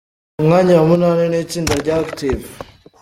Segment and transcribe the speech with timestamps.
[0.35, 2.45] Ku mwanya wa munani n’itsinda rya Active.